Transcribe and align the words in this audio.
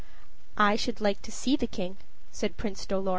"I 0.57 0.77
should 0.77 0.99
like 0.99 1.21
to 1.21 1.31
see 1.31 1.55
the 1.55 1.67
king," 1.67 1.97
said 2.31 2.57
Prince 2.57 2.87
Dolor. 2.87 3.09